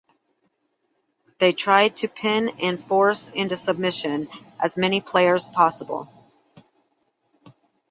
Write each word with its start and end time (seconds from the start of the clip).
They 1.37 1.53
try 1.53 1.89
to 1.89 2.07
pin 2.07 2.49
and 2.59 2.83
force 2.83 3.29
into 3.29 3.55
submission 3.55 4.29
as 4.59 4.75
many 4.75 4.99
players 4.99 5.47
possible. 5.47 6.11